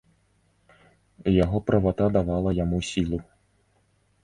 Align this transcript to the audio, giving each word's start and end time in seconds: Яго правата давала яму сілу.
Яго 1.43 1.57
правата 1.69 2.05
давала 2.17 2.57
яму 2.63 2.83
сілу. 2.91 3.23